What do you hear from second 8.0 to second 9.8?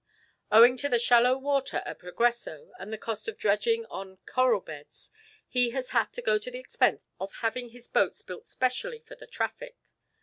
built specially for the traffic.